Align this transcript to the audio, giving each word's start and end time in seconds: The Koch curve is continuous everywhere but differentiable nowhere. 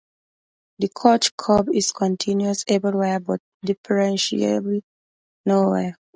The 0.79 0.89
Koch 0.89 1.31
curve 1.37 1.69
is 1.71 1.91
continuous 1.91 2.65
everywhere 2.67 3.19
but 3.19 3.39
differentiable 3.63 4.81
nowhere. 5.45 5.95